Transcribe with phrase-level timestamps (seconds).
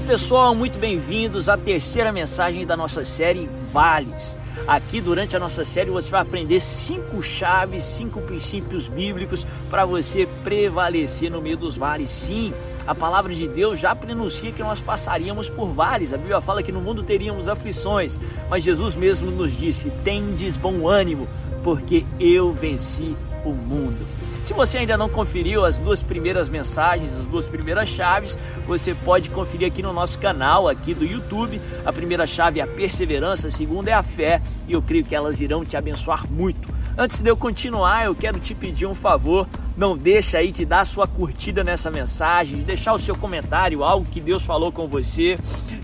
[0.00, 4.36] Olá pessoal, muito bem-vindos à terceira mensagem da nossa série Vales.
[4.66, 10.26] Aqui durante a nossa série você vai aprender cinco chaves, cinco princípios bíblicos para você
[10.42, 12.10] prevalecer no meio dos vales.
[12.10, 12.54] Sim,
[12.86, 16.14] a palavra de Deus já prenuncia que nós passaríamos por vales.
[16.14, 20.88] A Bíblia fala que no mundo teríamos aflições, mas Jesus mesmo nos disse: "Tendes bom
[20.88, 21.28] ânimo,
[21.62, 23.14] porque eu venci
[23.44, 24.06] o mundo".
[24.42, 29.28] Se você ainda não conferiu as duas primeiras mensagens, as duas primeiras chaves, você pode
[29.30, 31.60] conferir aqui no nosso canal aqui do YouTube.
[31.84, 35.14] A primeira chave é a perseverança, a segunda é a fé, e eu creio que
[35.14, 36.79] elas irão te abençoar muito.
[37.00, 39.48] Antes de eu continuar, eu quero te pedir um favor.
[39.74, 44.04] Não deixa aí de dar sua curtida nessa mensagem, de deixar o seu comentário, algo
[44.04, 45.38] que Deus falou com você,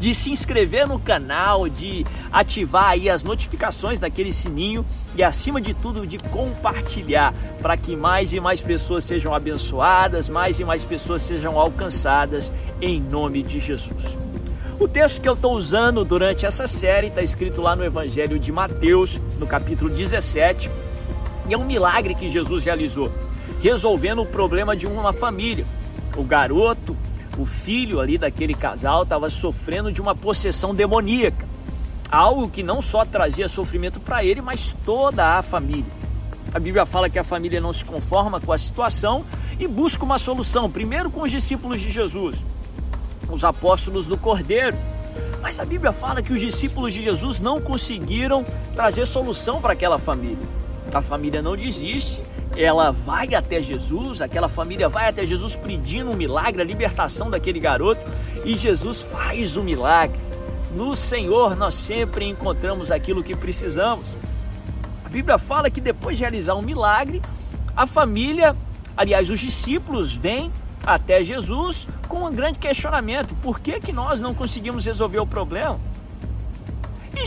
[0.00, 2.02] de se inscrever no canal, de
[2.32, 8.32] ativar aí as notificações daquele sininho e acima de tudo de compartilhar para que mais
[8.32, 14.16] e mais pessoas sejam abençoadas, mais e mais pessoas sejam alcançadas em nome de Jesus.
[14.80, 18.50] O texto que eu estou usando durante essa série está escrito lá no Evangelho de
[18.50, 20.70] Mateus, no capítulo 17,
[21.48, 23.10] e é um milagre que Jesus realizou
[23.62, 25.64] resolvendo o problema de uma família.
[26.16, 26.96] O garoto,
[27.38, 31.46] o filho ali daquele casal, estava sofrendo de uma possessão demoníaca.
[32.10, 35.90] Algo que não só trazia sofrimento para ele, mas toda a família.
[36.52, 39.24] A Bíblia fala que a família não se conforma com a situação
[39.58, 42.44] e busca uma solução, primeiro com os discípulos de Jesus,
[43.30, 44.76] os apóstolos do Cordeiro.
[45.40, 49.98] Mas a Bíblia fala que os discípulos de Jesus não conseguiram trazer solução para aquela
[49.98, 50.61] família.
[50.92, 52.22] A família não desiste
[52.56, 57.58] ela vai até Jesus, aquela família vai até Jesus pedindo um milagre, a libertação daquele
[57.58, 58.00] garoto,
[58.44, 60.18] e Jesus faz o milagre.
[60.74, 64.04] No Senhor nós sempre encontramos aquilo que precisamos.
[65.04, 67.22] A Bíblia fala que depois de realizar um milagre,
[67.76, 68.54] a família,
[68.96, 70.50] aliás, os discípulos vêm
[70.84, 75.78] até Jesus com um grande questionamento: por que, que nós não conseguimos resolver o problema?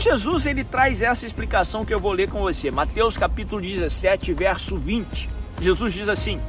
[0.00, 2.70] Jesus ele traz essa explicação que eu vou ler com você.
[2.70, 5.28] Mateus capítulo 17, verso 20.
[5.60, 6.40] Jesus diz assim: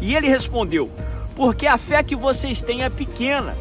[0.00, 0.90] E ele respondeu:
[1.34, 3.56] Porque a fé que vocês têm é pequena.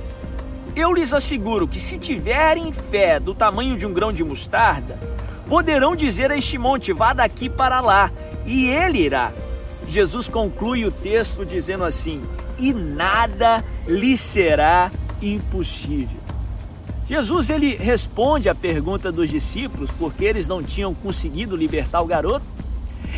[0.75, 4.99] Eu lhes asseguro que se tiverem fé do tamanho de um grão de mostarda,
[5.47, 8.11] poderão dizer a este monte: vá daqui para lá,
[8.45, 9.31] e ele irá.
[9.87, 12.23] Jesus conclui o texto dizendo assim:
[12.59, 16.16] E nada lhe será impossível.
[17.07, 22.45] Jesus ele responde à pergunta dos discípulos porque eles não tinham conseguido libertar o garoto,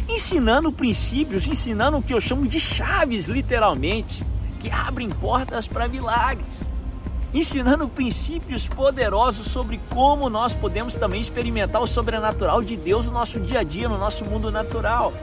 [0.07, 4.23] ensinando princípios, ensinando o que eu chamo de chaves, literalmente,
[4.59, 6.63] que abrem portas para milagres.
[7.33, 13.39] Ensinando princípios poderosos sobre como nós podemos também experimentar o sobrenatural de Deus no nosso
[13.39, 15.13] dia a dia, no nosso mundo natural.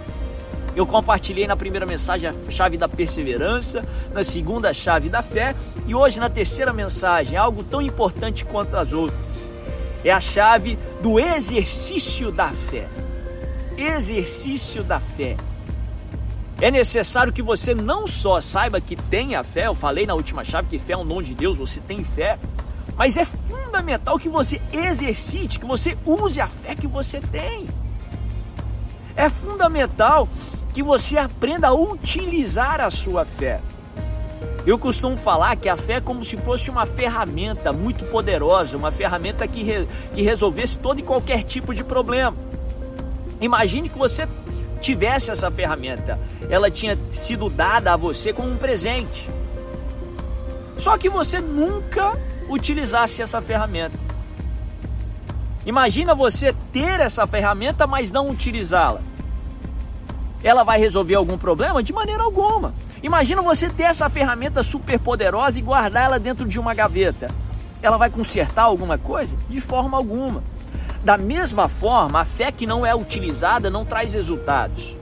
[0.77, 3.83] Eu compartilhei na primeira mensagem a chave da perseverança,
[4.13, 5.57] na segunda a chave da fé
[5.87, 9.49] e hoje na terceira mensagem algo tão importante quanto as outras.
[10.05, 12.87] É a chave do exercício da fé.
[13.79, 15.39] Exercício da fé.
[16.61, 20.45] É necessário que você não só saiba que tem a fé, eu falei na última
[20.45, 22.39] chave que fé é um dom de Deus, você tem fé,
[22.99, 27.67] mas é fundamental que você exercite, que você use a fé que você tem.
[29.17, 30.29] É fundamental
[30.77, 33.63] que você aprenda a utilizar a sua fé.
[34.67, 38.93] Eu costumo falar que a fé é como se fosse uma ferramenta muito poderosa, uma
[38.93, 42.37] ferramenta que, re, que resolvesse todo e qualquer tipo de problema.
[43.41, 44.29] Imagine que você
[44.79, 46.21] tivesse essa ferramenta,
[46.51, 49.31] ela tinha sido dada a você como um presente.
[50.77, 52.13] Só que você nunca
[52.51, 53.97] utilizasse essa ferramenta.
[55.65, 59.01] Imagina você ter essa ferramenta, mas não utilizá-la
[60.43, 61.83] ela vai resolver algum problema?
[61.83, 62.75] De maneira alguma.
[63.03, 67.31] Imagina você ter essa ferramenta super poderosa e guardar ela dentro de uma gaveta.
[67.83, 69.37] Ela vai consertar alguma coisa?
[69.49, 70.43] De forma alguma.
[71.05, 74.97] Da mesma forma, a fé que não é utilizada não traz resultados.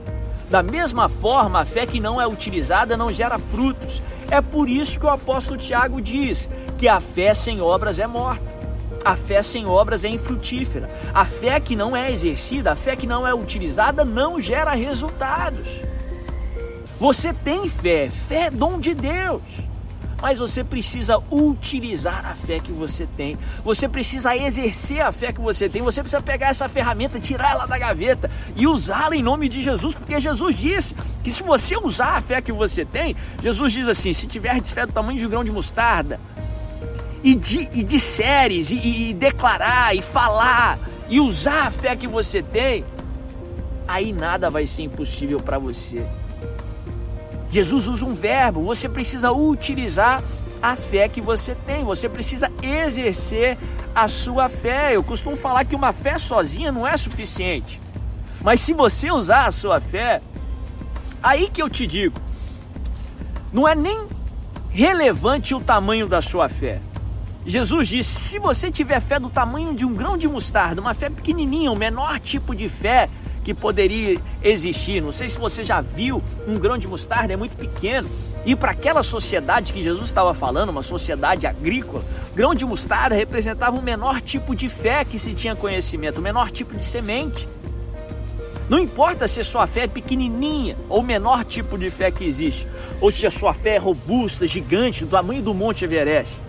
[0.49, 4.01] Da mesma forma, a fé que não é utilizada não gera frutos.
[4.29, 8.54] É por isso que o apóstolo Tiago diz que a fé sem obras é morta.
[9.05, 10.89] A fé sem obras é infrutífera.
[11.13, 15.67] A fé que não é exercida, a fé que não é utilizada, não gera resultados.
[16.99, 19.43] Você tem fé, fé é dom de Deus.
[20.19, 23.37] Mas você precisa utilizar a fé que você tem.
[23.63, 25.83] Você precisa exercer a fé que você tem.
[25.83, 29.93] Você precisa pegar essa ferramenta, tirar ela da gaveta e usá-la em nome de Jesus,
[29.93, 34.13] porque Jesus disse que se você usar a fé que você tem, Jesus diz assim:
[34.13, 36.19] se tiver fé do tamanho de um grão de mostarda,
[37.25, 40.77] e, de, e disseres, e, e declarar, e falar,
[41.09, 42.85] e usar a fé que você tem,
[43.87, 46.05] aí nada vai ser impossível para você.
[47.49, 50.21] Jesus usa um verbo, você precisa utilizar
[50.61, 51.83] a fé que você tem.
[51.83, 53.57] Você precisa exercer
[53.93, 54.95] a sua fé.
[54.95, 57.79] Eu costumo falar que uma fé sozinha não é suficiente.
[58.41, 60.21] Mas se você usar a sua fé,
[61.23, 62.19] aí que eu te digo,
[63.51, 64.07] não é nem
[64.69, 66.81] relevante o tamanho da sua fé.
[67.45, 71.09] Jesus disse: se você tiver fé do tamanho de um grão de mostarda, uma fé
[71.09, 73.09] pequenininha, o menor tipo de fé
[73.43, 75.01] que poderia existir.
[75.01, 78.09] Não sei se você já viu um grão de mostarda, é muito pequeno.
[78.43, 82.03] E para aquela sociedade que Jesus estava falando, uma sociedade agrícola,
[82.35, 86.49] grão de mostarda representava o menor tipo de fé que se tinha conhecimento, o menor
[86.49, 87.47] tipo de semente.
[88.67, 92.23] Não importa se a sua fé é pequenininha ou o menor tipo de fé que
[92.23, 92.67] existe,
[92.99, 96.44] ou se a sua fé é robusta, gigante, do tamanho do Monte Everest.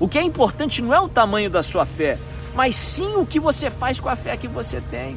[0.00, 2.18] O que é importante não é o tamanho da sua fé,
[2.54, 5.16] mas sim o que você faz com a fé que você tem.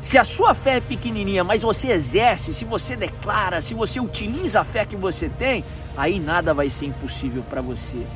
[0.00, 4.60] Se a sua fé é pequenininha, mas você exerce, se você declara, se você utiliza
[4.60, 5.64] a fé que você tem,
[5.96, 8.06] aí nada vai ser impossível para você.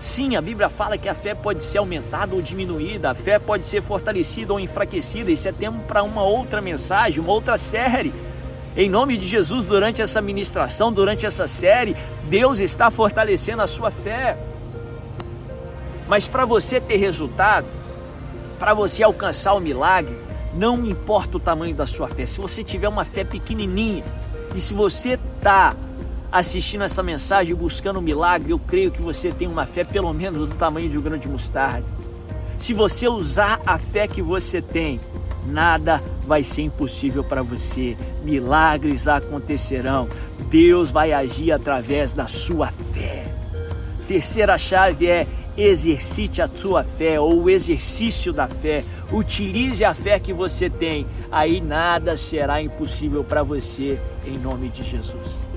[0.00, 3.66] Sim, a Bíblia fala que a fé pode ser aumentada ou diminuída, a fé pode
[3.66, 5.30] ser fortalecida ou enfraquecida.
[5.30, 8.12] Isso é tempo para uma outra mensagem, uma outra série.
[8.76, 13.90] Em nome de Jesus, durante essa ministração, durante essa série, Deus está fortalecendo a sua
[13.90, 14.38] fé.
[16.10, 17.68] Mas para você ter resultado,
[18.58, 20.12] para você alcançar o milagre,
[20.52, 22.26] não importa o tamanho da sua fé.
[22.26, 24.02] Se você tiver uma fé pequenininha
[24.52, 25.72] e se você está
[26.32, 30.48] assistindo essa mensagem buscando um milagre, eu creio que você tem uma fé pelo menos
[30.48, 31.86] do tamanho de um grande mostarda.
[32.58, 34.98] Se você usar a fé que você tem,
[35.46, 37.96] nada vai ser impossível para você.
[38.24, 40.08] Milagres acontecerão.
[40.50, 43.32] Deus vai agir através da sua fé.
[44.08, 45.24] Terceira chave é
[45.56, 48.84] exercite a sua fé ou o exercício da fé.
[49.12, 51.06] Utilize a fé que você tem.
[51.30, 55.49] Aí nada será impossível para você, em nome de Jesus.